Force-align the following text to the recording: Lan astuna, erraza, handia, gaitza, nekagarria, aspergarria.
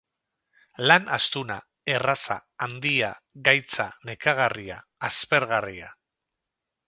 Lan 0.91 1.03
astuna, 1.17 1.57
erraza, 1.97 2.37
handia, 2.67 3.11
gaitza, 3.49 3.87
nekagarria, 4.11 4.79
aspergarria. 5.11 5.93